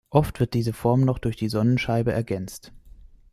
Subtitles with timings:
[0.09, 2.73] Oft wird diese Form noch durch die Sonnenscheibe ergänzt.